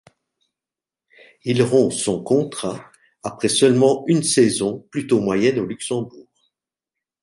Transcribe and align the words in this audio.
Il 1.43 1.61
rompt 1.61 1.91
son 1.93 2.23
contrat 2.23 2.89
après 3.21 3.49
seulement 3.49 4.03
une 4.07 4.23
saison, 4.23 4.79
plutôt 4.89 5.19
moyenne, 5.21 5.59
au 5.59 5.65
Luxembourg. 5.67 6.27